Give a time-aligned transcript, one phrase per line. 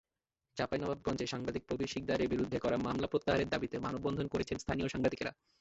[0.57, 5.31] চাঁপাইনবাবগঞ্জে সাংবাদিক প্রবীর সিকদারের বিরুদ্ধে করা মামলা প্রত্যাহারের দাবিতে মানববন্ধন করেছেন স্থানীয় সাংবাদিকেরা।